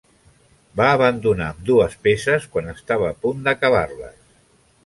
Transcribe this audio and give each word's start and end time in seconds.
Va 0.79 0.87
abandonar 0.93 1.51
ambdues 1.55 1.95
peces 2.07 2.49
quan 2.57 2.73
estava 2.75 3.11
a 3.11 3.15
punt 3.27 3.47
d'acabar-les. 3.49 4.21